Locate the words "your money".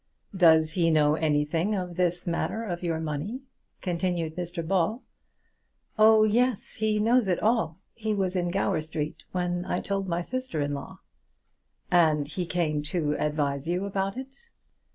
2.81-3.41